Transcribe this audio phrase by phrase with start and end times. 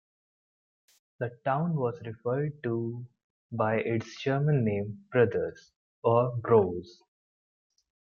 [1.19, 3.05] The town was referred to
[3.51, 7.03] by its German name, "Brothers" or "Broos".